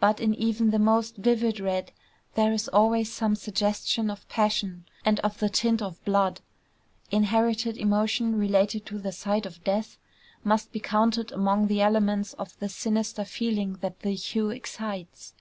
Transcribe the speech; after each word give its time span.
But 0.00 0.20
in 0.20 0.34
even 0.34 0.68
the 0.68 0.78
most 0.78 1.16
vivid 1.16 1.60
red 1.60 1.90
there 2.34 2.52
is 2.52 2.68
always 2.68 3.10
some 3.10 3.34
suggestion 3.34 4.10
of 4.10 4.28
passion, 4.28 4.84
and 5.02 5.18
of 5.20 5.38
the 5.38 5.48
tint 5.48 5.80
of 5.80 6.04
blood. 6.04 6.42
Inherited 7.10 7.78
emotion 7.78 8.36
related 8.36 8.84
to 8.84 8.98
the 8.98 9.12
sight 9.12 9.46
of 9.46 9.64
death 9.64 9.96
must 10.44 10.72
be 10.72 10.78
counted 10.80 11.32
among 11.32 11.68
the 11.68 11.80
elements 11.80 12.34
of 12.34 12.58
the 12.58 12.68
sinister 12.68 13.24
feeling 13.24 13.78
that 13.80 14.00
the 14.00 14.10
hue 14.12 14.50
excites. 14.50 15.32